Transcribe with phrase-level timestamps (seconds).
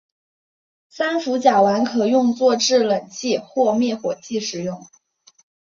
[0.89, 4.87] 三氟甲烷可用作制冷剂或灭火剂使用。